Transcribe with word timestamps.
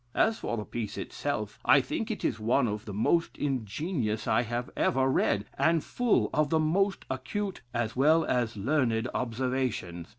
As 0.15 0.39
for 0.39 0.57
the 0.57 0.65
piece 0.65 0.97
itself, 0.97 1.59
I 1.63 1.79
think 1.79 2.09
it 2.09 2.25
is 2.25 2.39
one 2.39 2.67
of 2.67 2.85
the 2.85 2.93
most 3.07 3.37
ingenious 3.37 4.27
I 4.27 4.41
have 4.41 4.71
ever 4.75 5.07
read, 5.07 5.45
and 5.59 5.83
full 5.83 6.31
of 6.33 6.49
the 6.49 6.57
most 6.59 7.05
acute 7.07 7.61
as 7.71 7.95
well 7.95 8.25
as 8.25 8.57
learned 8.57 9.07
observations. 9.13 10.07